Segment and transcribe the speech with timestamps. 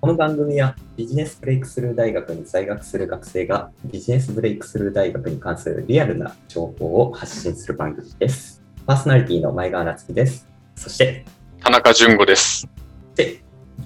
[0.00, 8.62] この番組はビジネスブレイクスルー大学に在学する学生がビジネスブレイクスルー大学に関するリアルな情報を発信する番組です。
[8.86, 10.46] パーソナリティの前川夏樹です。
[10.76, 11.24] そして、
[11.60, 12.68] 田中淳吾です。
[13.16, 13.38] でよ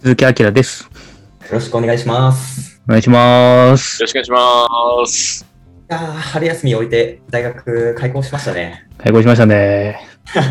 [0.03, 0.91] 鈴木明です。
[1.51, 2.83] ろしくお願いします。
[2.87, 4.07] お願いしますよろ。
[4.07, 5.47] しくお願いします。
[5.91, 8.87] いやー春休み終えて大学開校しましたね。
[8.99, 10.07] 開校しましたね。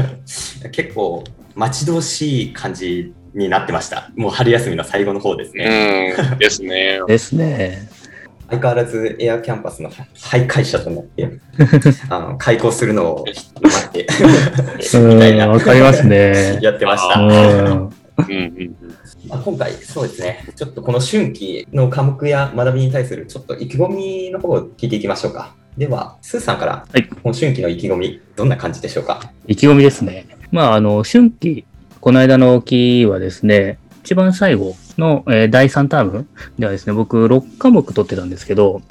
[0.71, 1.23] 結構
[1.53, 4.11] 待ち遠しい感じになってました。
[4.15, 6.15] もう春休みの最後の方ですね。
[6.31, 6.99] うん、ですね。
[7.07, 7.89] ですね。
[8.49, 11.39] 相変わらずエアキャンパスの徘徊者となって、
[12.09, 13.25] あの開校するのを
[13.61, 14.07] 待って、
[14.93, 16.59] うん、 みたいなわかりますね。
[16.61, 17.19] やってました。
[17.19, 17.27] うん。
[17.27, 17.93] うん
[18.27, 18.75] うん
[19.27, 25.55] まあ、今回、そうですね、ちょっとこの春季の科目や学びに対するちょっと意気込みの方を聞いていきましょうか。
[25.77, 29.31] では、スーさんから、はいこの春季の意気込み、どんな感じでしょうか？
[29.47, 30.27] 意気込みですね。
[30.51, 31.65] まあ、あの、春季、
[32.01, 38.81] この間の期はですね、一番最後の、えー第3タームではですね、僕6科目取ってたんですけど、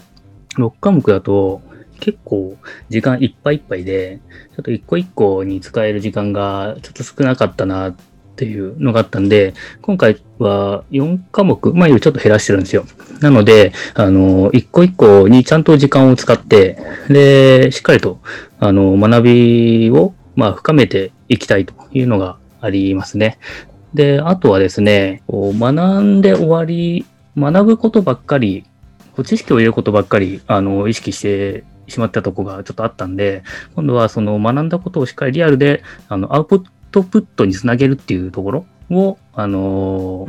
[0.55, 1.61] 6科目だと
[1.99, 2.57] 結構
[2.89, 4.21] 時間いっぱいいっぱいで、
[4.55, 7.95] ちょっと一個一個に使える時間がちょっと少なかったなっ
[8.37, 12.85] ていうのがあったんで、今回は4科目、前よりちょっと減らしてるんですよ。
[13.21, 18.21] なので、あの、一個一個にちゃんと時間を使って、で、しっかりと、
[18.61, 23.39] あの、学びを、まあ、深めていきたいというのがありますね。
[23.95, 28.65] で、あとはですね、こう学んで終わり、学ぶことばっかり、
[29.13, 33.43] こう知識を入れることばっかり、あの、意識してしまったとこがちょっとあったんで、
[33.75, 40.27] 今度はその学んだことをしっかりリアルで、あの、アウトプットにつなげるっていうところを、あの、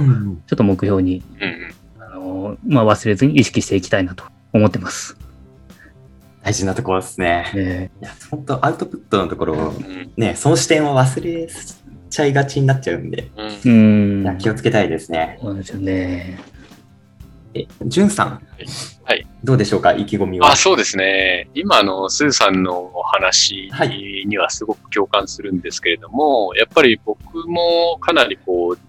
[0.48, 2.04] ちょっと目標に、うん。
[2.04, 5.18] あの、まあ、忘れずに意識していきたいなと思ってます。
[6.44, 7.52] 大事なところですね。
[7.54, 9.74] ねいや、本当アウトプットのところ
[10.18, 11.48] ね、その視点を忘れ
[12.12, 13.32] ちゃいがちになっちゃうんで、
[13.66, 15.40] うん気をつけたいですね。
[15.42, 16.40] そうですよね。
[17.54, 18.48] え、じゅんさん。
[19.04, 19.28] はい。
[19.44, 20.56] どうでしょうか、意気込みはあ、。
[20.56, 21.50] そうですね。
[21.54, 28.80] 今のスーさんのお話はいにはすごく共感するんですけれども、やっぱり僕もかなりこう、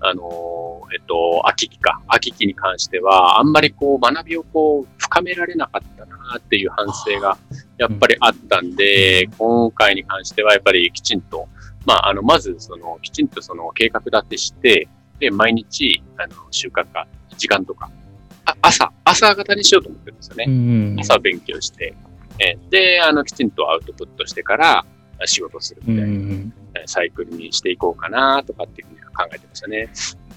[0.00, 2.02] あの、えっと、秋期か。
[2.08, 7.38] 秋期に関しては、あんまりこう、学びをこう、深められなかったなっていう反省が、
[7.78, 11.48] やっぱりあったんで、今回に関しては、やっぱりきちんと、
[11.84, 14.88] まあ、あの、まず、その、きちんとその、計画立てして、
[15.18, 17.06] で、毎日、あの、習慣化、
[17.36, 17.90] 時間とか、
[18.44, 20.44] あ朝、朝方にしようと思ってるんですよね。
[20.48, 20.96] うん。
[21.00, 21.94] 朝勉強して、
[22.38, 24.84] えーで、あの、きちんとアウトプットしてから
[25.26, 26.52] 仕事するみたいな、うん。
[26.74, 29.90] えーサイクルにしていこうかなとかっていうふうに考えてましたね。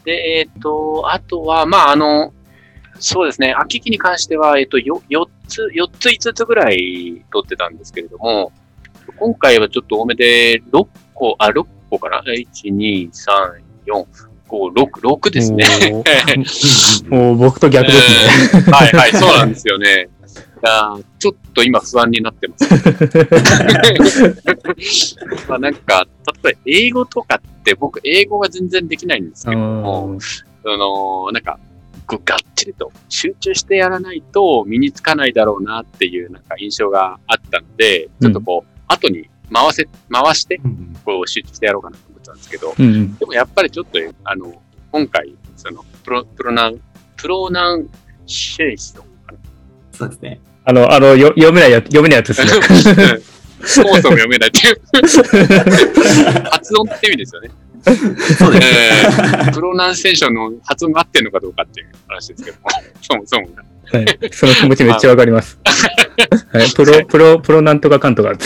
[0.03, 2.33] で、えっ、と、あとは、まあ、あの、
[2.99, 8.51] そうですね、秋期に関しては、えっ、と、よ、4つ、4つ、5つぐらい取ってたんですけれども、
[9.17, 14.05] 今回はちょっと多めで、6個、あ、6個かな ?1、2、3、4、
[14.47, 15.65] 5、6、6ですね。
[17.09, 18.61] もう僕と逆ですね。
[18.71, 20.09] はいはい、そうなんですよね。
[20.63, 22.65] いやーちょっと今不安になってます。
[25.49, 26.07] まあなんか、
[26.43, 30.17] 例えば英語とかって僕英語が全然できないんですけども、
[30.63, 31.59] その、なんか、
[32.07, 43.15] こうがっちりと集中してやらないと身につかないだろうなっていうなんか印象があったので、ちょっとこう、後に回せ、回して、うんこう集中してやろうかなと思ってたんですけど、うん。
[43.15, 44.61] でもやっぱりちょっと、あの、
[44.91, 46.81] 今回、その、プロ、プロナン、
[47.15, 47.87] プロナン
[48.25, 49.37] シェイションかな。
[49.91, 50.41] そうですね。
[50.65, 53.19] あの、あの、よ読めないやつ、読めないやつですね。
[53.63, 54.81] そもそも読めないっていう。
[56.49, 57.51] 発音って意味ですよね。
[58.37, 58.67] そうです。
[58.67, 62.69] えー、プロナンセーションの発音が合ってるのかどうかっていう話ですけども、
[63.01, 63.63] そもそもが。
[63.91, 64.05] はい。
[64.31, 65.59] その気持ちめっちゃわかります。
[66.51, 66.71] はい。
[66.71, 68.31] プロ、プロ、プロなんとかかんとか。
[68.31, 68.37] うん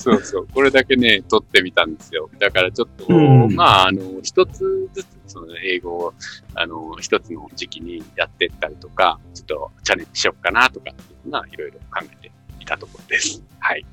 [0.00, 0.46] そうそう。
[0.54, 2.30] これだけね、取ってみたんですよ。
[2.38, 6.14] だからちょっと、うんまあ、あの、一つずつ、その英語を、
[6.54, 13.42] あの、一つの時期にやっていったりとか、ちょっとチャレンジしようかなとかっていうのは、いろいろ考えていたところです。
[13.58, 13.84] はい。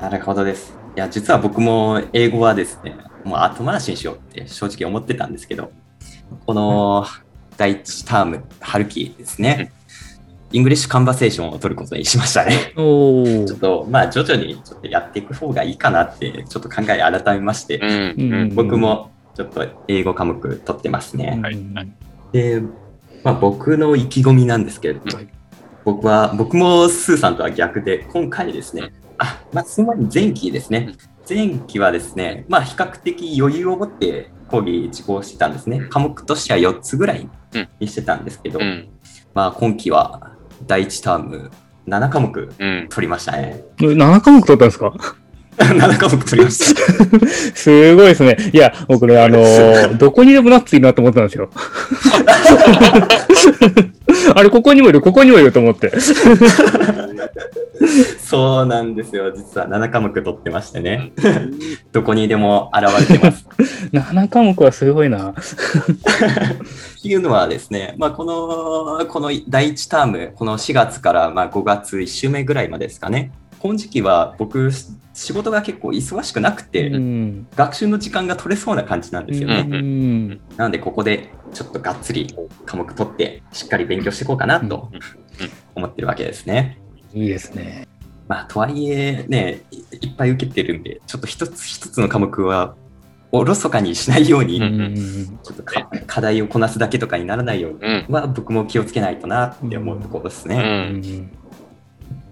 [0.00, 0.74] なるほどです。
[0.96, 5.70] いや、実は僕も英語はですね、もう後回しにしようって正直思ってたんですけど、
[6.46, 7.04] この
[7.62, 9.70] 第一ターム、春季ですね、
[10.50, 12.72] English Conversation を取ることにしましたね。
[12.76, 18.32] お ちょっと、まあ徐々にちょっとやっていく方がいいかなって、ちょっと考え改めまして、うん。
[18.32, 18.54] うん。
[18.56, 21.38] 僕もちょっと英語科目取ってますね。
[21.40, 21.54] はい。
[21.72, 21.88] はい。
[22.32, 22.62] で、
[23.22, 25.28] まあ僕の意気込みなんですけれども、はい。
[25.84, 30.94] 僕は、僕もスーさんとは逆で、今回ですね、あ、まあ、つまり前期ですね。
[31.28, 35.80] 前期はですね、まあ比較的余裕を持って講義受講してたんですね。
[35.90, 37.28] 科目としては4つぐらい
[37.80, 38.88] にしてたんですけど、うん。
[39.34, 40.32] まあ今期は
[40.66, 41.50] 第1ターム
[41.88, 42.86] 7科目うん。
[42.90, 43.64] 取りましたね。
[43.78, 44.92] 7科目取ったんですか？
[45.58, 47.26] 7科目取りました。
[47.54, 48.36] すごいですね。
[48.52, 51.50] いや、僕ね、あのー どこにでもナッツいるなと思ったんですよ。
[54.34, 55.92] あれ、ここにもいる、ここにもいると思って。
[58.18, 59.32] そうなんですよ。
[59.32, 61.12] 実は7科目取ってましてね。
[61.92, 63.46] どこにでも現れてます。
[63.92, 65.30] 7科目はすごいな。
[65.30, 65.34] っ
[67.02, 73.32] ていうのはですね、まあ、この、この第1ターム、この4月からまあ5月1週目ぐらいまでですかね。
[73.58, 74.70] 今時期は僕、
[75.14, 77.46] 仕事が結構忙しくなくて、うん。
[77.54, 79.66] 学習の時間が取れそうな感じなんですよね。
[79.70, 80.40] うん。
[80.56, 82.34] なので、ここでちょっとがっつり
[82.66, 84.90] 科目取って、しっかり勉強していこうかなと
[85.74, 86.81] 思ってるわけですね。
[87.14, 87.86] いいですね。
[88.28, 92.74] まあ、とはいえね、いいっぱい受けてるんで、ちょっと一つ一つの科目は
[93.30, 94.94] おろそかにしないように、ううんん。
[95.42, 98.06] ちょっとか課題をこなすだけとかにならないようにうん。
[98.08, 100.48] は僕も気をつけないとなって思うところですう。
[100.48, 100.56] ね。
[100.56, 101.30] うんん。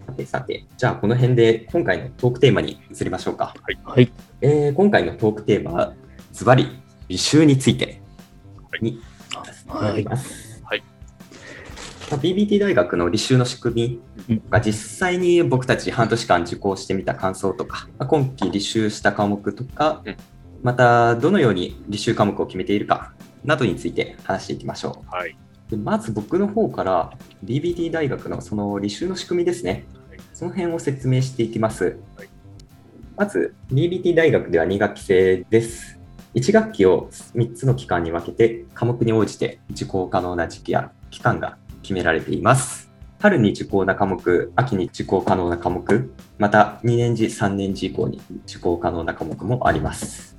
[0.07, 3.55] さてさて、じゃあこの辺で今回のトークテーマに移りましょうか。
[3.85, 4.13] はい。
[4.41, 5.95] えー今回のトークテーマは、
[6.33, 6.69] ズバリ、
[7.09, 8.01] 履修について
[8.81, 9.01] に
[9.69, 10.29] なります。
[10.29, 10.50] はいまあ
[12.17, 20.17] BBT 大学の履修の仕組みが実際に僕たち半年間受講してみた感想とか、まあ今期履修した科目とかうん、
[20.63, 23.13] またどのように履修科目を決めているか
[23.45, 25.15] などについて話していきましょう。
[25.15, 25.37] はい。
[25.71, 27.13] でまず僕の方から
[27.45, 30.19] BBT 大学のその履修の仕組みですねはい。
[30.33, 32.29] その辺を説明していきますはい。
[33.17, 36.01] まず BBT 大学では2学期制です。
[36.35, 42.91] 1学期を3つの期間に分けて科目に応じて受講可能な時期や期間が決められています。
[43.21, 50.39] 春に受講な科目、秋に受講可能な科目、また2年次、3年次以降に受講可能な科目もあります。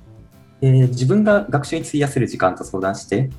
[0.60, 3.30] で自分が学習に費やせる時間と相談して、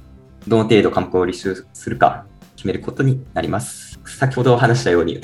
[0.48, 4.00] どの程度科目を履修するか決めることになります。
[4.06, 5.20] 先ほど話したように、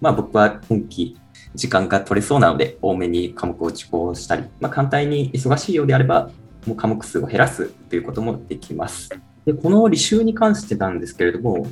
[0.00, 1.18] まあ僕は今期
[1.54, 6.30] 時間が取れそうなので、多めに科目を受講したり、まあ簡単に忙しいようであれば、
[6.66, 9.10] もう科目数を減らすということもできます。
[9.44, 11.66] で、この履修に関してなんですけれども、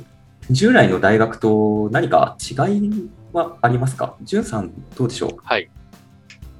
[0.49, 4.15] 従来の大学と何か違いはありますか？
[4.21, 5.37] じゅんさん、どうでしょう？
[5.43, 5.69] はい。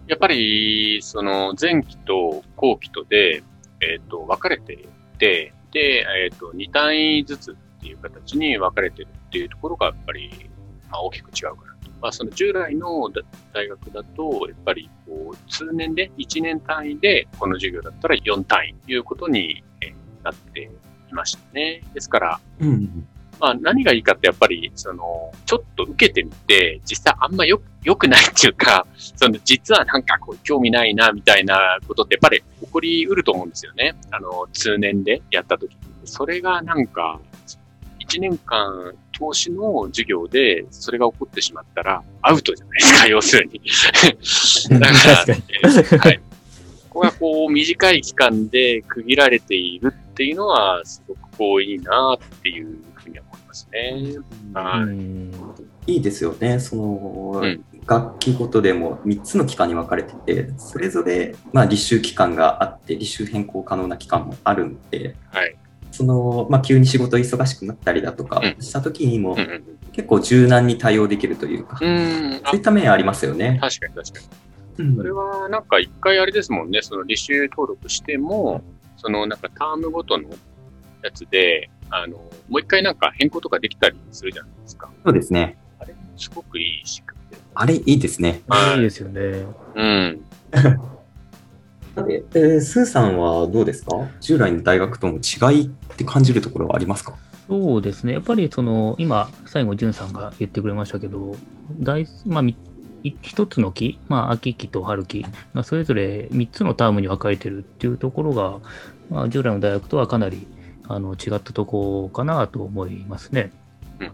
[0.07, 3.43] やっぱり、その前期と後期とで、
[3.81, 4.77] えっ、と、分かれてい
[5.17, 10.49] て、で、えっ、と、2単位ずつっていう形に分かれてるっていうところが、やっぱり、
[10.91, 11.89] まあ、大きく違うかなと。
[12.01, 13.21] まあ、その従来のだ
[13.53, 19.93] 大学だと、やっぱり、こう、通年で、1年単位で、この授業だったら4単位ということにえー
[20.23, 20.69] なって
[21.09, 21.81] いましたね。
[21.93, 23.07] ですから、うん。
[23.43, 33.95] まあ何がいいかってやっぱり、その、ちょっと受けてみて、実際あんまよ、良くないっていうか、 その、実はなんかこう、興味ないな、みたいなことってやっぱり起こりうると思うんですよね。
[34.11, 35.77] あの、通年でやった時に。
[36.05, 37.19] それがなんか、
[37.99, 44.79] 1年間投資の授業でそれが起こってしまったらアウトじゃないですか、 要するに。
[44.79, 46.17] だから、えーはい。
[46.89, 52.77] ここがこう短い期間で区切られているっていうのはすごくこういいなっていう
[53.53, 54.15] ますね。
[54.53, 54.83] はい。
[54.83, 55.31] うん
[55.85, 56.59] いいですよね。
[56.59, 65.53] その、うん楽器ごとでも3つの期間に分かれてて、それぞれ、まあ、履修期間があって、履修変更可能な期間もあるんで、はい。
[65.91, 69.35] その、まあ、急に仕事忙しくなったりだとかうんした時にも
[69.91, 72.41] 結構柔軟に対応できるというか、うん。
[72.45, 73.57] そういった面ありますよね。
[73.59, 74.19] 確かに確か
[74.77, 74.85] に。
[74.85, 78.61] うんそれはなんか一回あれですもんね、その履修登録しても、
[78.95, 80.29] そのなんかタームごとの
[81.03, 84.89] やつで、あの、もう一回なんか変更とかできたりするじゃないですか。
[85.03, 85.57] そうですね。
[85.79, 87.41] あれ、すごくいい仕組みで。
[87.53, 88.41] あれ、いいですね。
[88.47, 89.45] はいいいですよね。
[89.75, 90.21] うん。
[91.95, 94.07] さて、えースーさんはどうですか？
[94.19, 97.15] 従来の大学との違いって感じるところはありますか？
[97.47, 98.13] そうですね。
[98.13, 101.35] やっぱりその、今、最後、じゅんさんが言ってくれましたけど、
[101.79, 102.55] 大、まあ、み
[103.03, 108.59] い一つの期、まあ、秋期と春期がそれぞれ3つのタームに分かれてるっていうところが、
[109.09, 110.47] まあ、従来の大学とはかなり
[110.87, 113.51] あの違ったところかなと思いますね。
[113.99, 114.11] うん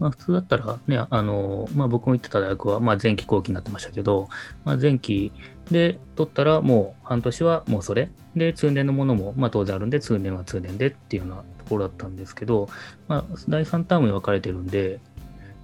[0.00, 4.28] まあ、普通だったらね、あの、まあ、僕も行ってた大学は、まあ、前期後期になってましたけど、
[4.64, 5.32] まあ、前期
[5.70, 8.10] で取ったらもう半年はもうそれ。
[8.36, 12.68] で、通年のものも、まあ、当然あるんで、通年は通年でっていうようなところだったんですけど、
[13.08, 15.00] まあ、第3タームに分かれてるんで、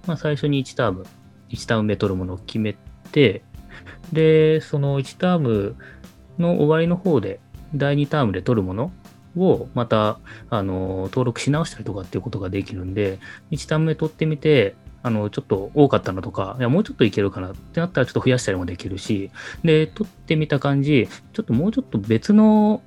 [0.05, 1.05] まあ、最初に1ターム、
[1.49, 2.75] 1ターム目取るものを決め
[3.11, 3.43] て、
[4.11, 5.75] で、その1ターム
[6.37, 7.39] の終わりの方で、
[7.73, 8.91] 第2タームで取るもの
[9.37, 13.19] をまた、あの、登録し直したりとかっていうことができるんで、
[13.51, 19.29] 1ターム目取ってみて、あの、ちょっと多かったなとか、いや、もうちょっといけるかなってなったらちょっと増やしたりもできるし、
[19.63, 22.81] で、取ってみた感じ、ちょっともうちょっと別の、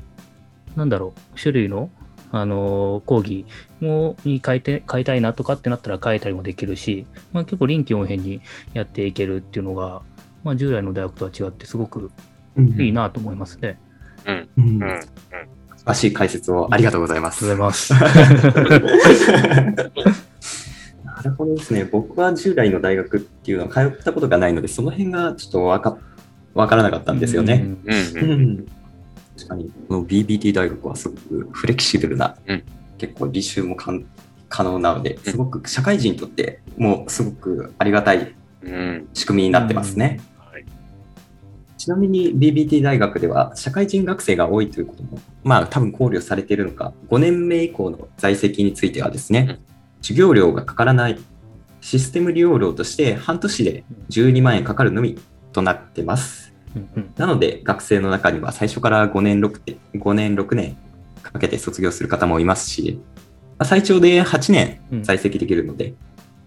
[0.74, 1.90] なんだろう、種類の、
[2.32, 3.46] あの、講義
[3.80, 8.40] もに変えて、変えたいなとかってなったら変えたりもできるし、まあ、結構臨機応変に
[8.74, 10.02] やっていけるっていうのが、
[10.44, 12.10] まあ、従来の大学とは違ってすごく
[12.56, 13.78] うんいいなと思いますね。
[14.26, 14.48] うん。
[14.56, 14.82] うんうん。
[14.82, 15.00] うん。
[15.94, 17.46] 素晴らしい解説をありがとうございまありす。
[17.48, 18.92] がとうございま
[20.12, 20.28] す。
[21.04, 21.84] なるほどですね。
[21.84, 25.98] 僕は従来の大学っていうのは通ったことがないので、その辺がちょっとわか
[26.54, 27.64] わからなかったんですよね。
[27.84, 27.92] うん
[28.22, 28.30] うん。
[28.30, 28.42] ううん。
[28.52, 28.66] ん
[29.36, 32.62] 確かに、この BBT 大学はすごくフレキシブルな、うん
[32.98, 34.04] 結構履修もかん
[34.48, 39.08] 可能なので、すごく社会人にとってもうすごくありがたいうん。
[39.14, 40.06] 仕組みになってますね。
[40.06, 40.20] はい。
[41.78, 49.58] ちなみに BBT 大学では社会人学生が多いということも、まあ多分考慮されているのか、5年目以降の在籍についてはですね、うん。
[50.02, 51.18] 授業料がかからない
[51.80, 55.18] システム利用料として半年で12万円かかるのみ
[55.52, 56.52] となってます。
[57.16, 60.76] なので学生の中には最初から5年 ,6 年5年6年
[61.22, 63.00] かけて卒業する方もいますし、
[63.56, 65.02] まあ最長で8年うん。
[65.04, 65.94] 在籍できるので、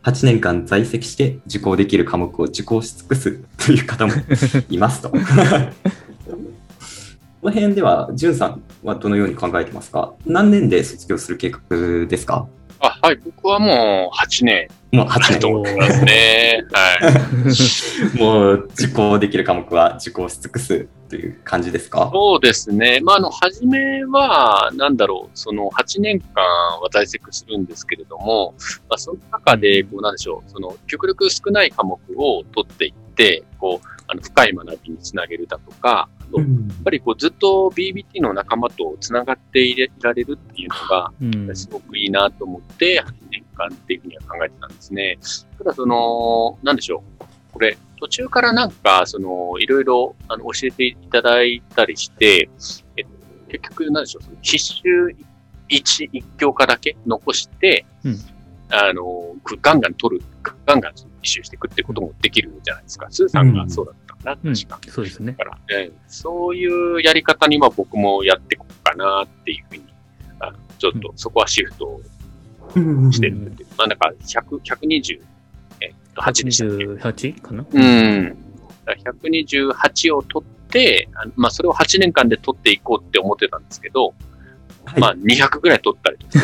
[0.03, 3.31] 8年間在籍して受講できる科目を受講し尽くす
[3.63, 4.13] という方も
[4.69, 5.09] いますと。
[7.41, 10.13] この辺では、じゅんさんはどのように考えてますか？
[10.25, 12.47] 何年で卒業する計画ですか？
[12.79, 13.15] あ、はい。
[13.23, 15.53] 僕はもう8年もう8だと年。
[15.55, 16.65] 思ってますね。
[16.71, 18.19] はい。
[18.19, 22.09] もう受講できる科目は受講し尽くすという感じですか？
[22.13, 22.99] そうですね。
[23.01, 26.43] まあ、あの、初めは、なんだろう、その8年間
[26.81, 28.53] は在籍するんですけれども、
[28.89, 36.45] まあ、その中で、こう、なんでしょう、その、極力少ない科目を取っていって、こう、あの、深い学びにつなげるだとか、やっ
[36.85, 43.20] ぱりこう、ずっと BBT の仲間とつながっていられるっていうのが、うんすごくいいなと思って、8
[43.69, 45.17] 年間っていうふうには考えてたんですね。
[45.57, 47.23] ただ、その、なんでしょう。
[47.53, 52.49] これ、途中からなんか、その、いろいろ、あの、教えていただいたりして、
[52.97, 53.11] えっと、
[53.49, 55.15] 結局、なんでしょう、その必修
[55.67, 58.17] 一、一教科だけ残して、うん
[58.73, 60.25] あの、ガンガン取る、
[60.65, 63.07] ガンガン必修していくってこともできるじゃないですか。
[63.09, 64.79] スーさんがそうだったかな、うん確か。
[64.89, 65.35] そうですね。
[65.37, 69.83] だから、ええそういうやり方にまあ僕もやっていこうかなっていうふうに、
[70.39, 71.99] あのちょっとそこはシフト
[73.11, 75.21] してるまあなんか100、120、
[75.81, 76.85] えっと、8でしたっけ
[77.29, 77.65] ？128かな？
[77.71, 78.37] うん。
[78.85, 84.13] だから128を取って、まあそれを8年間で取っていこうって思ってたんですけど、
[84.83, 86.39] はいまあ200ぐらい取ったりとか。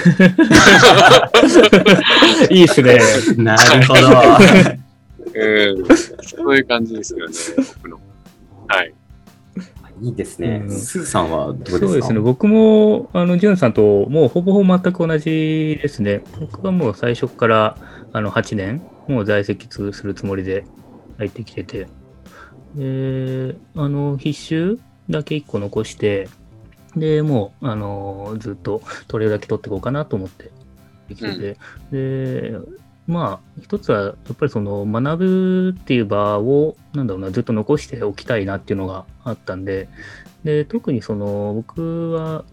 [2.53, 2.99] いいっすね。
[3.37, 4.01] なるほど。
[5.33, 5.85] うん。
[6.21, 7.33] そういう感じですよね、
[7.77, 7.99] 僕の。
[8.67, 8.93] はい。
[10.01, 10.61] いいですね。
[10.63, 11.87] うんスーさんはどうですか？
[11.87, 12.19] そうですね。
[12.19, 16.21] 僕も、あの、じゅんさんと、もうほぼほぼ全く同じですね。
[16.39, 17.77] 僕はもう最初から、
[18.13, 20.65] あの、8年、もう在籍するつもりで
[21.17, 21.87] 入ってきてて、
[22.75, 26.27] で、あの、必修だけ1個残して、
[26.95, 30.51] で、もう、あの、ずっと取れるだけ取っていこうかなと思って
[31.09, 31.57] できてて、
[31.91, 32.55] で、
[33.07, 39.87] まあ、一つは、やっぱりその、学ぶっていう場を、なんだろうな、ずっと残しておきたいなっていうのがあったんで、
[40.43, 42.43] で、特にその、僕は、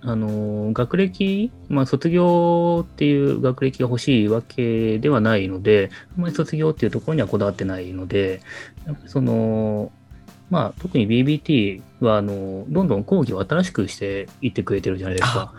[0.00, 8.40] あの、学歴、まあ、卒業っていう学歴が欲しいわけではないので、あんまり卒業っていうところにはこだわってないので、
[9.06, 9.92] その、
[10.50, 15.52] まあ、特に BBT は、あの、どんどん講義を新しくしていってくれてるじゃないですか。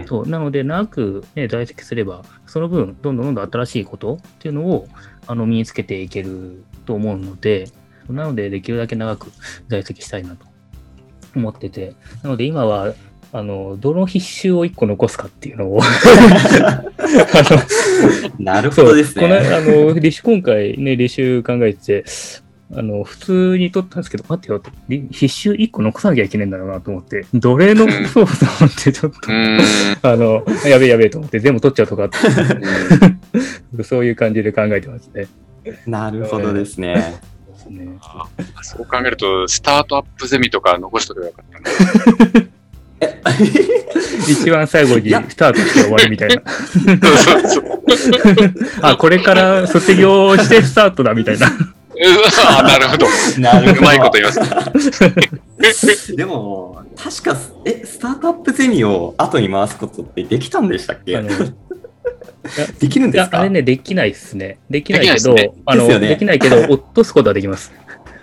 [0.00, 0.28] ねそう。
[0.28, 4.88] なので、長く、ね、在籍すれば、その分、どんどんどんどん新しいことっていうのを、
[5.26, 7.68] あの、身につけていけると思うので、
[8.08, 9.32] なので、できるだけ長く
[9.68, 10.46] 在籍したいなと
[11.34, 12.94] 思ってて、なので、今は、
[13.32, 15.80] あの、どの必修を1個残すかっていうのを
[18.38, 19.48] なるほどですこの、ね。
[19.48, 22.04] あの、今回ね、履修考えてて、
[22.72, 28.30] あの、普通に取ったんですけど、待ってよと、り必修1個残さなきゃいけないんだろうなと思って、どれ残そうと
[28.60, 29.58] 思って、ちょっと、うん。
[30.02, 32.08] あの、やべえやべえと思って、全部取っちゃうとか、
[33.84, 35.26] そういう感じで考えてますね。
[35.86, 37.20] なるほどですね。
[37.68, 38.26] ねあ
[38.62, 41.46] そう考えると、スタートアップゼミとか残しとけばよかっ
[42.32, 42.46] たな。
[44.28, 46.42] 一番最後にスタートして終わりみたいな。
[48.90, 51.50] あ、これから卒業してスタートだみたいな。
[52.48, 53.06] あなるほど。
[53.40, 53.80] なるほど。
[53.80, 54.32] うまいこと言いま
[55.72, 56.14] す。
[56.16, 61.20] でも、確か、え、スタートアップゼミを後に回すことってできたんでしたっけ？
[62.78, 63.40] できるんですか？
[63.40, 64.58] あれね、できないっすね。
[64.68, 67.72] できないけど、できあの、できないけど、 落とすことはできます。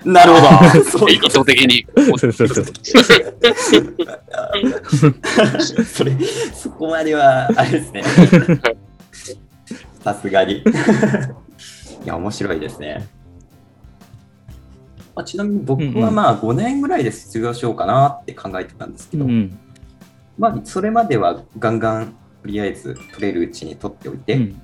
[0.03, 0.83] なるほど。
[0.83, 1.85] そうい意図的に。
[2.17, 2.65] そうそうそう。
[5.85, 6.11] それ、
[6.55, 8.03] そこまでは、あれですね。
[10.03, 10.53] さすがに。
[10.57, 10.63] い
[12.05, 13.07] や、面白いですね。
[15.15, 19.57] まあ、ちなみに僕はまあ5年ぐらいで卒業しようかなって考えてたんですけど、うん。
[20.37, 24.61] まあそれまではガンガンとりあえず取れるうちに取っておいて、うん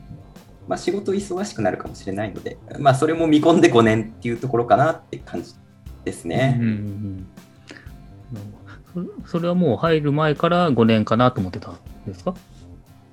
[0.67, 5.53] まあ、仕事忙しくなるかもしれないので、まあ、それも見込んで5年っていうところかなって感じ
[6.03, 6.57] ですね。
[6.59, 7.27] うんうんうん
[9.23, 11.77] そそれはもう入る前から5年かなと思ってたん
[12.07, 12.33] ですか？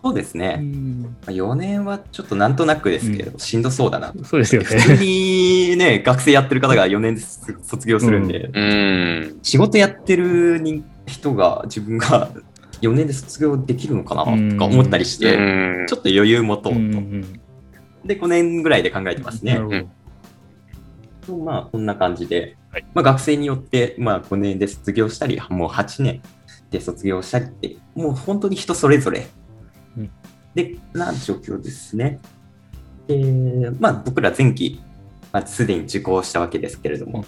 [0.04, 0.56] そうですね。
[0.56, 4.22] んまあ4年はちょっとなんとなくですけれど、しんどそうだなと。
[4.24, 4.66] そうですよね。
[4.68, 7.22] 普通にね、学生やってる方が4年で
[7.62, 9.38] 卒業するんで、うん。
[9.42, 12.30] 仕事やってる人人が自分が
[12.82, 16.78] 4年で卒業できるのかなとか思ったりして、うんちょっと余裕持とうと。
[16.78, 17.40] うんうん
[18.04, 19.60] で、5年ぐらいで考えてますねな。
[19.60, 19.88] る
[21.26, 21.38] ほど。
[21.38, 26.20] まあ、こんな感じで、はいまあ、学生によって、まあ、5年で卒業したり、もう8年
[26.70, 29.43] で卒業したりって、もう本当に人それぞれ、うん
[30.54, 32.20] で、な状況ですね。
[33.06, 34.80] で、まあ、僕ら前期、
[35.32, 37.24] まあ、すでに受講したわけですけれども、うん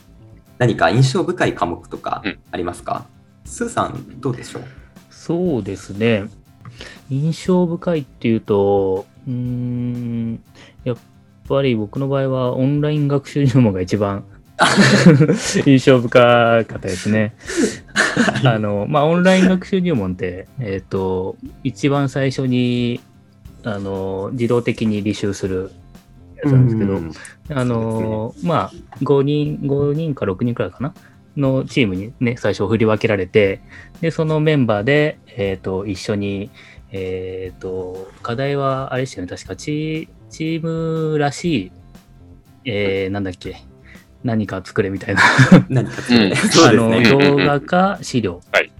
[0.58, 3.04] 何か印象深い科目とかうんありますか、
[3.44, 4.62] スーさん、どうでしょう？
[5.10, 6.24] そうですね。
[7.10, 10.42] 印象深いっていうと、うーん、
[10.84, 10.96] やっ
[11.46, 14.24] ぱり僕の場合はオンライン学習入門が一番
[15.66, 17.34] 印象深かったですね。
[18.42, 23.00] あの、まあ、オンライン学習入門って、えっ、と、一番最初に、
[23.66, 25.72] あの、自動的に履修する
[26.36, 27.12] やつなんですけど、うん
[27.50, 30.94] あのーまあ、5人、5人か6人くらいかな
[31.36, 33.60] のチームにね、最初振り分けられて、
[34.00, 36.50] で、そのメンバーで、えっ、と、一緒に、
[36.92, 39.56] えっ、と、課題は、あれでしたよね、確か。
[39.56, 41.72] チ、チームらしい、
[42.64, 43.56] えー、なんだっけ、
[44.22, 45.22] 何か作れみたいな、
[45.68, 46.32] 何か作る、 うん。
[46.68, 48.70] あの、動画か資料、はい。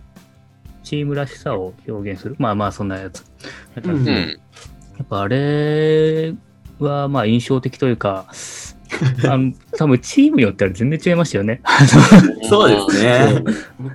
[0.84, 2.36] チームらしさを表現する。
[2.38, 3.24] まあまあ、そんなやつ。
[3.74, 3.92] やったん。
[3.92, 4.40] ですけどうん。
[4.98, 6.34] やっぱあれ
[6.78, 8.26] はまあ印象的というか、
[9.28, 11.60] あの多分チームによっては全然違いましたよね。
[12.48, 13.42] そうですね。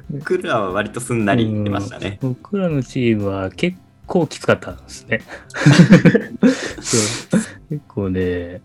[0.10, 2.18] 僕らは割とすんなり出ましたね。
[2.22, 3.78] 僕らのチームは結
[4.12, 5.22] 構きつかったんですね。
[6.82, 7.42] そう。
[7.70, 8.62] 結構ね、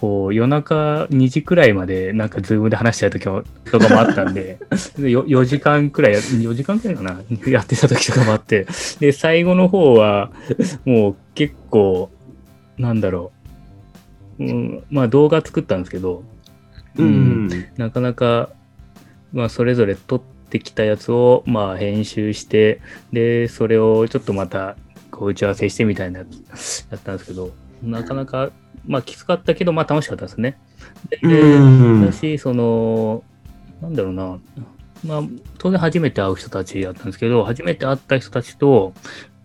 [0.00, 4.60] こう夜中2時くらいまでなんかズームで話した時もとかもあったんで、
[4.96, 8.68] でよ4時間くらいや、4時間くらいかな、やってた時とかもあって、
[9.00, 10.30] で、最後の方は
[10.84, 12.08] もう結構、
[12.78, 13.32] なんだろ
[14.38, 16.22] う、うん、まあ動画作ったんですけど、
[16.96, 17.48] うん。
[17.76, 18.50] なかなか、
[19.32, 22.80] まあ、それぞれ撮ってきたやつを、まあ、編集して、
[23.12, 24.76] で、それをちょっとまた、
[25.10, 28.50] こう、打ち合わせしてみたいなやつやったんですけど、なかなか、
[28.86, 30.58] まあ、きつかったけど、まあ、楽しかったですね。
[31.22, 31.60] で、う
[31.98, 33.22] んだし、その、
[33.82, 34.38] なんだろうな、
[35.04, 35.22] まあ、
[35.58, 38.92] 当然初めて会う人たちだったんですけど、初めて会った人たちと、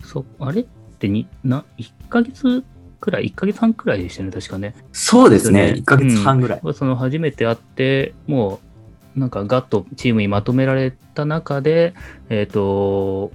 [0.03, 0.61] そあれ？
[0.61, 0.65] っ
[0.99, 2.63] てに、な、1ヶ月
[2.99, 4.75] くらい、1ヶ月半くらいでしたね、確かね。
[4.91, 5.61] そうですね。
[5.61, 6.61] ですね1ヶ月半ぐらい。
[6.73, 8.70] その初めて会って、もう、
[9.15, 11.93] なんかガッとチームにまとめられた中で、
[12.29, 13.31] えっ、と、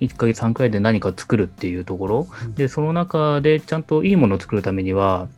[0.00, 2.26] 1ヶ月半くらいで何か作るっていうところ。
[2.54, 5.28] で、その中でちゃんといいものを作るためには、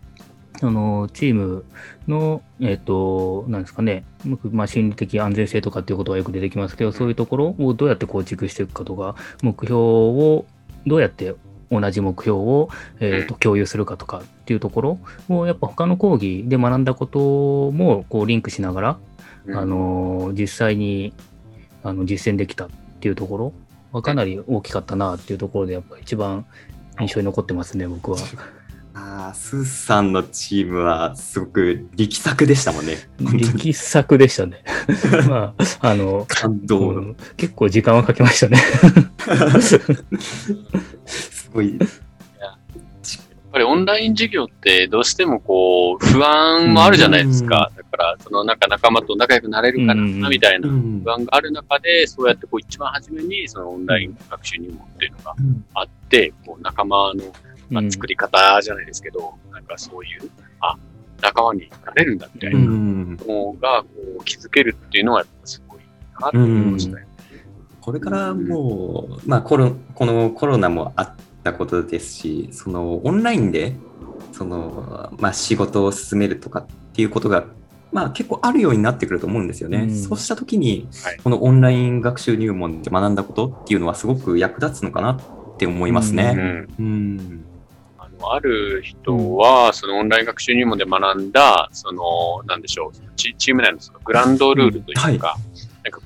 [0.63, 1.65] あの、チーム
[2.07, 4.05] の、えっ、と、なんですかね、
[4.51, 10.45] まあ、心理的安全性とかっていうことはよく出てきますけど、そういうところをどうやって構築していくかとか、目標を
[10.87, 11.35] どうやって
[11.71, 14.99] 同じ目標を、えーと共有するかとかっていうところ
[15.31, 18.99] を、やっぱ他の講義で学んだこともこうリンクしながら、
[19.55, 21.13] あの実際に
[21.83, 22.69] あの実践できたっ
[23.01, 23.53] ていうところ
[23.93, 26.47] はかなり大きかったなっていうところで、やっぱ一番
[27.01, 28.19] 印象に残ってますね、僕は。
[28.93, 32.97] ああ、スーさんのチームはすごく力作でしたもんね。
[33.19, 34.63] 力作でしたね。
[35.29, 36.95] まあ、あの、感動の。
[37.01, 38.59] うん結構時間はかけましたね。
[41.07, 41.79] すごい。
[43.51, 47.73] やっぱりオンライン授業ってどうしてもこう不安もあるじゃないですか。
[47.77, 51.03] だから、そのなんか仲間と仲良くなれるかな、うんみたいなうん。
[51.03, 55.65] 不安がある中で、そうやってこう一番初めにそのオンライン学習入門っていうのがうん。
[55.75, 57.25] あって、こう仲間の、
[57.71, 60.77] まあ、うん作り方じゃないですけど、なんかそういう、あ、
[61.21, 63.17] 仲間になれるんだみたいなうのん
[63.61, 63.89] がこ
[64.21, 65.81] う気づけるっていうのはやっぱすごい
[66.21, 67.07] なと思いましたね。
[67.81, 73.77] これからもう、まあ、コロこのコロナもあったことですし、そのオンラインで
[74.33, 77.45] その、まあ、仕事を進めるとかっていうことが、
[77.93, 79.79] まあ、結構あるようになってくると思うんですよね。
[79.79, 86.33] うんそうしたときに、はいこのオンライン学習入門で学んだことっていうのはすごく役立つのかなって思いますうね。
[86.33, 87.45] んうん。
[87.99, 95.37] あの、ある人は、そのオンライン学習入門で学んだ、その、なんでしょう、チチーム内のそのグランドルールというか、
[95.85, 96.01] なんか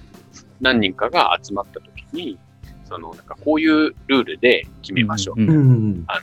[0.61, 2.38] 何人かが集まった時に、
[2.85, 5.40] その、なんかこういうルールで決めましょう。
[5.40, 6.05] うんうん。
[6.07, 6.14] ま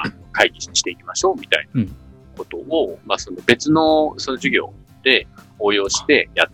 [0.00, 1.96] あ、会議していきましょうみたいなうん
[2.38, 5.26] ことを、まあ、その別のその授業で
[5.58, 6.48] 応用してやっ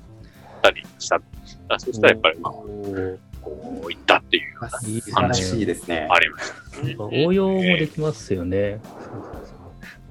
[0.62, 1.20] たりした。
[1.68, 6.08] あそしたらやっぱり、まあ、こう、いったっていうような、素晴らしいですね。
[6.10, 6.96] ありましたね。
[6.98, 8.80] 応用もできますよね。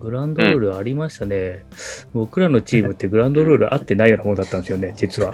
[0.04, 1.64] グランドルールありましたね。
[2.14, 5.32] 僕らのチームってグランドルール合ってないようなものだったんですよね、実は。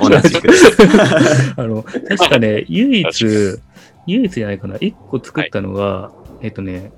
[0.00, 0.48] 同じく。
[1.56, 3.26] あの、確かね、唯一、
[4.08, 6.10] 唯一じゃないかな、1個作ったのが、
[6.42, 6.90] えっとね、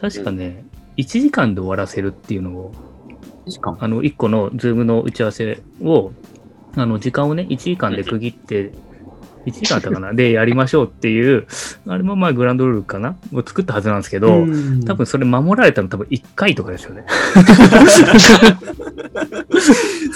[0.00, 0.64] 確かね、
[0.96, 2.72] 1時間で終わらせるっていうのを、
[3.78, 6.10] あの、1個のズームの打ち合わせを、
[6.74, 8.72] あの、時間をね、1時間で区切って、
[9.46, 11.46] 1時間あったかなで、やりましょうっていう、
[11.86, 13.16] あれもまあグランドルールかな？
[13.32, 14.46] を作ったはずなんですけど、
[14.86, 17.04] 多分それ守られたの多分1回とかですよね。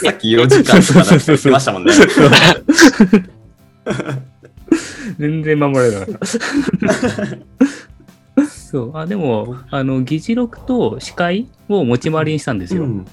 [0.03, 1.93] さっき4時間とかなんて言ってましたもんね。
[5.19, 6.27] 全然守られなかった。
[8.51, 8.97] そう。
[8.97, 12.85] あ、でも、あの、議事録と司会を持ち回りにしたんですよ。
[12.85, 13.07] うん。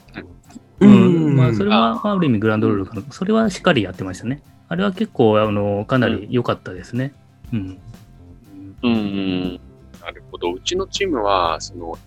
[0.82, 3.04] うんまあ、それは、ある意味グランドルールかな。
[3.10, 4.44] それはしっかりやってましたね。
[4.68, 7.14] あれは結構、あの、かなり良かったですね。
[7.54, 7.80] うん。
[8.84, 9.60] うん。
[10.02, 10.52] なるほど。
[10.52, 11.98] うちのチームは、その、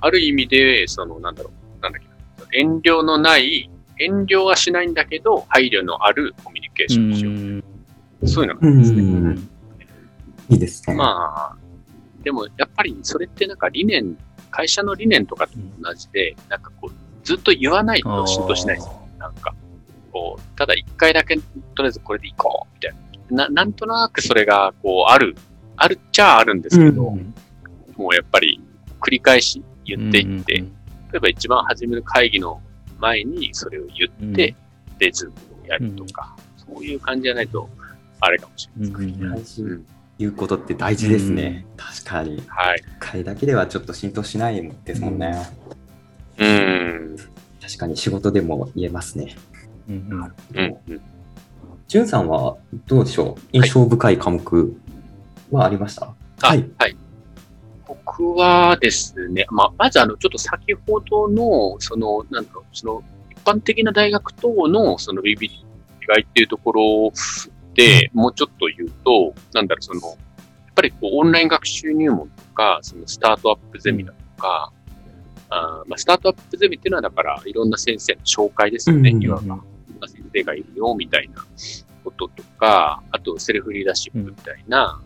[0.00, 7.32] ある意味で、その、なんだろう、なんだっけな、遠慮のない、遠慮はしないんだけど、配慮のあるコミュニケーションをしよう。
[7.32, 7.64] うん
[8.26, 9.02] そういうのがうですね。
[9.02, 9.48] ん。
[10.50, 10.96] いいですね。
[10.96, 11.56] まあ、
[12.22, 14.16] でもやっぱりそれってなんか理念、
[14.50, 18.88] 会社の理念とかと同じで、なんかこう、ずっと言わないと浸透しないです。
[18.88, 19.02] なんか、
[20.28, 21.42] こう、ただ一回だけ、と
[21.78, 22.94] りあえずこれでいこう、みたい
[23.30, 23.44] な。
[23.44, 25.34] な、なんとなくそれが、こう、ある、
[25.76, 27.34] あるっちゃあるんですけど、うん
[27.96, 28.60] もうやっぱり
[29.00, 30.72] 繰り返し言っていって、うん
[31.10, 32.60] 例えば一番初めの会議の
[32.98, 34.54] 前にそれを言って、
[34.98, 37.66] で、ズームをやるとか、そういう感じじゃないと、
[38.20, 38.98] あれかもしれないですか。
[38.98, 39.84] うんうん大事
[40.18, 41.64] 言うことって大事ですね。
[41.76, 42.42] 確かに。
[42.48, 42.78] はい。
[42.78, 45.48] 一回だけではちょっと浸透しないですもんね。
[46.38, 47.16] うーん。
[47.62, 49.36] 確かに仕事でも言えますね。
[49.88, 51.00] うんうん。
[51.86, 53.40] じゅんさんはどうでしょう？
[53.52, 54.76] 印象深い科目
[55.50, 56.70] はありました、あはい。
[56.78, 56.96] はい。
[57.86, 67.12] 僕はですね、まあ、まずあの、ちょっと先ほどの、その、なんだろう、その、一般的な大学等の、その、ビビ違いっていうところ
[67.72, 70.16] で、もうちょっと言うと、なんだろう、その、やっ
[70.74, 74.70] ぱりこう、オンライン学習入門とか、その、スタートアップゼミだとか、
[75.48, 79.58] あーまあ、スタートアップゼミっていうのは、だから、いろんな先生の紹介ですよね、うんいわば。
[79.98, 81.44] こんな先生がいるよ、みたいな
[82.04, 85.02] こととか、あと、セルフリーダーシップみたいな、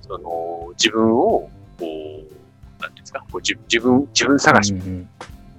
[0.00, 1.50] その、自分を、こ
[1.80, 2.28] う、なんてい
[2.88, 5.08] うんですか、こう自自分、自分探し、うんうん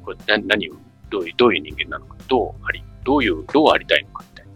[0.03, 0.73] こうな何を、
[1.11, 4.51] どういう、どういう人間なのか、どうあり、どういう、どうありたいのかみたいな。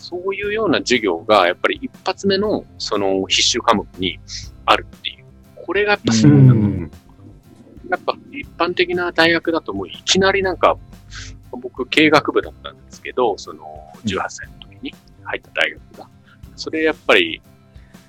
[0.00, 4.18] そういうような授業が、やっぱり一発目の、その、必修科目に
[4.66, 5.24] あるっていう。
[5.54, 6.38] これがやっぱすごい。
[6.38, 6.90] うん
[7.90, 10.76] やっぱ一般的な大学だともういきなりなんか、
[11.56, 13.62] 僕、経営学部だったんですけど、その、
[14.04, 16.08] 18歳の時に入った大学が。
[16.56, 17.40] それやっぱり、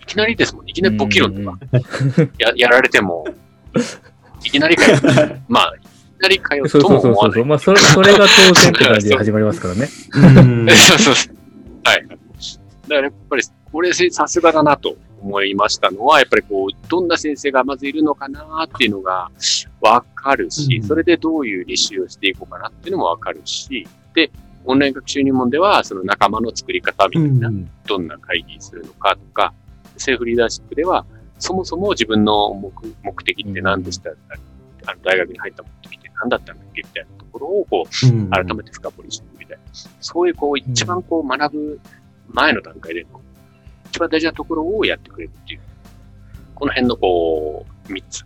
[0.01, 0.69] いきなりですもん。
[0.69, 1.57] いきなり簿記論とか
[2.37, 3.25] ややられても、
[4.43, 4.99] いきなりかよ。
[5.47, 7.11] まあ、いきなりかよそうとそうそうそう。
[7.11, 7.45] も思わない。
[7.45, 9.87] まあ、それ、それが当然って感じで始まりますからね。
[9.87, 11.35] そうそう。
[11.83, 12.07] はい。
[12.07, 12.17] だか
[12.89, 14.95] らやっぱり、これさすがだなと
[15.25, 19.31] 思いましたのは、やっぱりこう、どんな先生がまずいるのかなっていうのが
[19.81, 20.87] わかるし、うん。
[20.87, 24.31] それでどういう履修をしていこうかなっていうのもわかるし、で、
[24.65, 27.51] オンライン学習入門では、その仲間の作り方みたいな、
[27.87, 29.53] どんな会議するのかとか、
[29.97, 31.05] セルフリーダーシップでは、
[31.39, 32.71] そもそも自分の目
[33.03, 38.29] 目的って何でした、あの大学に入った目的って何だったんだっけみたいなところを、こう、うん。
[38.29, 39.57] 改めて深掘りしていくみたい。
[39.57, 39.63] な。
[39.99, 41.79] そういう、こう、一番こう、学ぶ
[42.29, 43.21] 前の段階での、
[43.95, 45.61] 一番大事なところをやってくれるっていう。
[46.53, 48.25] この辺の、こう、三つ、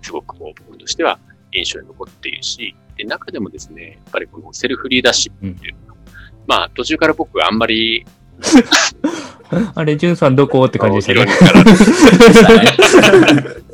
[0.00, 1.18] すごくこう、僕としては
[1.50, 6.00] 印象に残っているし、で、中でもですね、やっぱりこのセルフリーダーシップっていうのが、
[6.46, 8.06] まあ、途中から僕あんまり、
[9.74, 13.56] あれ、ジュンさんどこって感じでしたね。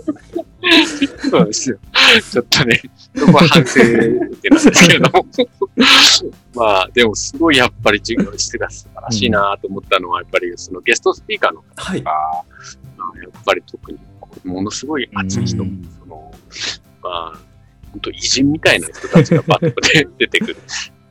[0.64, 1.78] 色にからですよ。
[2.30, 2.82] ちょっとね、
[3.14, 5.26] そこは反省点なんですけれども。
[6.54, 12.02] まあ、でもすごいやっぱり授業の質が素晴らしいなと思ったのは、やっぱりそのゲストスピーカーの方はい。
[12.02, 13.98] が、やっぱり特に
[14.44, 16.32] ものすごい熱い人、うんその、
[17.02, 17.38] まあ、
[17.92, 20.56] 本当偉人みたいな人たちがバッとで出てくる。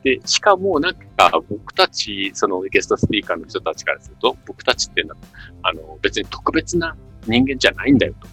[0.02, 5.20] で、しかもなんか僕たち、そのゲストスピーカーの人たちからすると、僕たちっていうのは、
[5.62, 6.94] あの、別に特別な
[7.26, 8.28] 人間じゃないんだよと。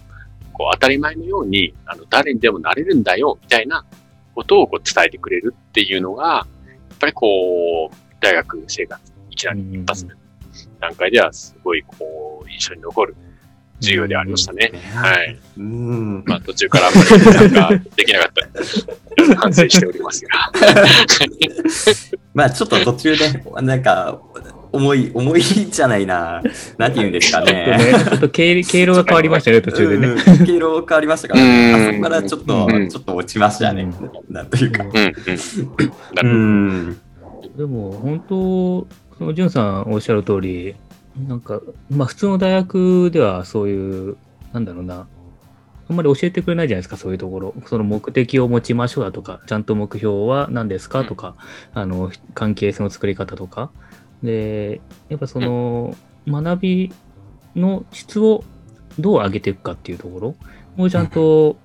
[0.52, 3.84] こう当たり前のように、あの、誰にでもなれるんだよ、みたいな
[4.34, 6.46] ことをこう伝えてくれるっていうのが、や
[6.94, 10.20] っぱりこう、大学生活、いきなり一発目の
[10.80, 13.16] 段階ではすごいこう、印象に残る
[13.82, 14.72] 授業でありましたね。
[14.94, 15.38] はい。
[15.58, 16.24] うん。
[16.24, 19.36] まあ途中からあんまりなんかできなかった。
[19.36, 20.52] 反省しておりますが。
[22.32, 24.20] まあちょっと途中で、なんか、
[24.72, 26.42] 重い、重いじゃないな。
[26.78, 27.76] なんて言うんですかね。
[27.92, 30.08] ね、ちょっと経 経路が変わりましたね、途中でね。
[30.08, 33.92] うん経路変わりましたから、あそこからちょっと、うんちょっと落ちましたね。
[34.30, 34.84] なんというか。
[36.22, 36.96] うん。
[37.56, 38.86] でも、本当、
[39.18, 40.74] その、じゅんさんおっしゃる通り、
[41.28, 44.16] なんか、まあ、普通の大学ではそういう、
[44.52, 45.06] なんだろうな、
[45.90, 47.54] あんまり教えてくれないじゃないですか、そういうところ。
[47.66, 51.34] その目的を持ちましょうだとか、ちゃんと目標は何ですかとか、
[51.74, 53.70] あの、関係性の作り方とか。
[54.22, 56.92] で、やっぱその、学び
[57.56, 58.44] の質を
[58.98, 60.34] どう上げていくかっていうところ
[60.78, 61.56] をちゃんと、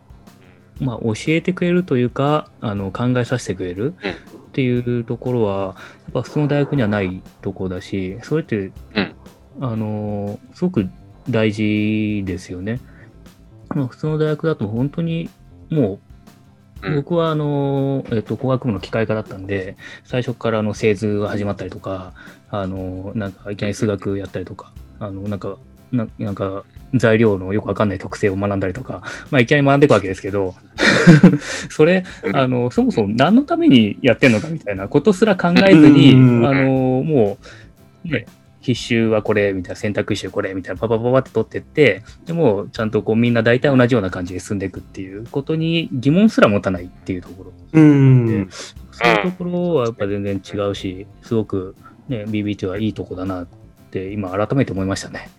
[0.80, 5.72] まあ、教えてくれるというか、あの、考えさせてくれるっていうところは、や
[6.10, 9.16] っぱ普通の大学にはないところだし、それって、うん
[9.60, 10.90] あの、すごく
[11.30, 12.80] 大事ですよね。
[13.70, 15.30] まあ、普通の大学だと本当に
[15.70, 16.00] もう、うん
[16.96, 22.14] 僕はあの、えっと、工学部の機械科だったんで、最初からあの製図が始まったりとか、
[22.50, 25.58] あの、なんかいきなり数学やったりとか、あの、なんか、
[25.92, 30.56] ななんか材料のよくわかんない特性を学んだりとか、まあ、いきなり学んでいくわけですけど、
[31.70, 36.46] それ、あの、そもそも何のためにやってんのかみたいなことすら考えずに、うん。
[36.46, 36.70] あの、
[37.04, 37.38] も
[38.06, 38.26] う、ね、
[38.74, 47.54] 必修はこれ、みたいな、選択肢これ、みたいな、パパパパって取ってって、でも、ちゃんとこう、みんな大体同じような感じで進んでいくっていうことに疑問すら持たないっていうところ。
[47.74, 48.50] うん。
[48.92, 51.76] そういうところはやっぱ全然違うし、すごく
[52.10, 53.48] ね、BBT はいいとこだなっ
[53.92, 55.30] て、今改めて思いましたね。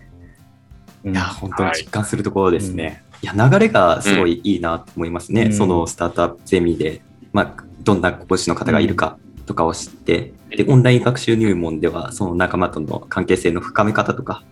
[1.05, 3.05] うんいや、本当に実感するところですね。
[3.23, 5.43] いや、流れがすごいいいなと思いますね。
[5.43, 14.45] うんそのスタートアップゼミで、まあ、どんな講師の方がいるかとかを知って、で、オンライン学習入門では、その仲間との関係性の深め方とか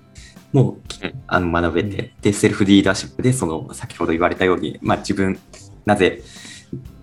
[0.53, 1.23] もうん。
[1.27, 5.39] あの学べて、で、セルフリーダーシップで、その、先ほど言われたように、まあ、自分、
[5.85, 6.23] なぜ、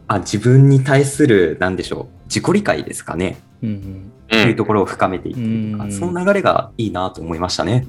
[0.07, 3.37] あ自分に対する、なんでしょう、自己理解ですかね。
[3.61, 5.91] うんというところを深めていくとか、うん。
[5.91, 7.85] その流れがいいなと思いましたね。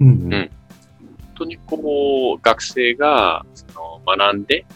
[0.00, 0.34] うんうん。
[0.34, 0.50] うん
[1.40, 4.66] 本当にこう、学生がその学んで、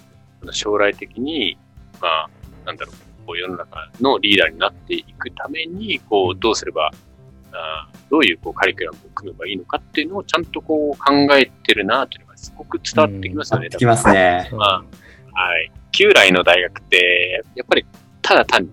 [0.52, 1.58] 将来的に、
[2.00, 2.30] まあ、
[2.64, 2.94] なんだろう、
[3.26, 6.90] こう世の中のリーダーになっていくために、こう、どうすれば、
[7.52, 13.68] あーどういうこうカリキュラムを組めばいいのかっていうのをちゃんとこう考えてるなというのがすごく伝わってきますよね。
[13.70, 14.48] きますね。
[14.52, 15.72] まあはい。
[15.92, 17.87] 旧来の大学って、やっぱり
[18.22, 18.70] ただ単に、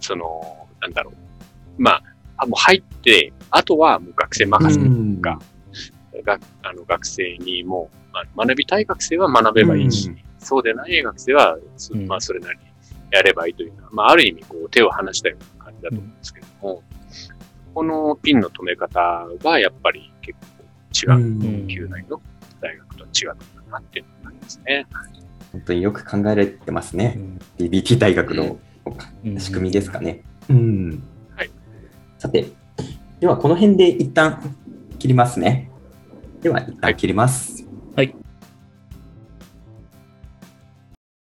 [0.00, 1.14] その、なんだろう。
[1.78, 2.02] まあ、
[2.38, 4.80] あもう入って、あとはもう学生任せ
[5.20, 5.38] が
[6.24, 11.56] があの学生にもう、まあ、学びたい学生は学べばいいし、うんそうでない学生は、
[12.08, 12.64] まあ、それなりに
[13.12, 16.82] やればいいというのは、まあ、ある意味、こう、手を離したような感じだと思うんですけども、
[17.74, 20.38] このピンの止め方がやっぱり結
[21.04, 21.20] 構違う。
[21.20, 22.20] うん旧来の
[22.60, 24.86] 大学とは違うのかなっていうのがありますね。
[25.52, 27.14] 本当によく考えられてますね。
[27.16, 28.58] うん BBT 大学の
[29.24, 30.22] うん仕組みですかね。
[30.48, 31.02] うん。
[31.36, 31.50] はい
[32.18, 32.46] さて、
[33.20, 34.38] ではこの辺で一旦
[34.98, 35.70] 切りますね。
[36.42, 37.66] では一旦切ります。